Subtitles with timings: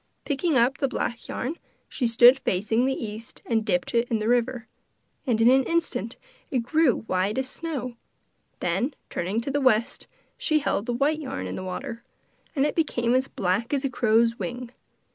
[0.25, 1.57] Picking up the black yarn,
[1.87, 4.65] she stood facing the east and dipped it in the river,
[5.27, 6.17] and in an instant
[6.49, 7.97] it grew white as snow,
[8.61, 10.07] then turning to the west,
[10.39, 12.01] she held the white yarn in the water,
[12.55, 14.71] and it became as black as a crow's wing.